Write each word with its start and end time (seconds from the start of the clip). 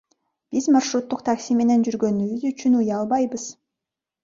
Биз 0.53 0.69
маршруттук 0.75 1.21
такси 1.27 1.59
менен 1.59 1.85
жүргөнүбүз 1.89 2.49
үчүн 2.51 2.81
уялбайбыз. 2.83 3.49